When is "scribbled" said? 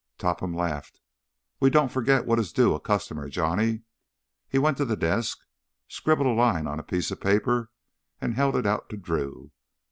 5.87-6.25